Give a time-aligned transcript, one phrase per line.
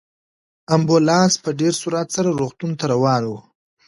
[0.75, 3.31] امبولانس په ډېر سرعت سره روغتون ته روان و.